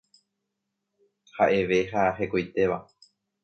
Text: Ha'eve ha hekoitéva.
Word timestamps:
Ha'eve 1.35 1.79
ha 1.93 2.09
hekoitéva. 2.21 2.85